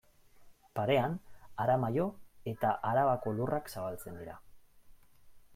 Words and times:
Parean 0.79 1.13
Aramaio 1.65 2.07
eta 2.53 2.73
Arabako 2.93 3.37
lurrak 3.41 3.73
zabaltzen 3.75 4.21
dira. 4.23 4.39